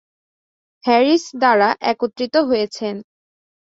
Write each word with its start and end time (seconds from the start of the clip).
Harris 0.83 1.23
দ্বারা 1.41 1.69
একত্রিত 1.91 2.35
হয়েছেন। 2.49 2.95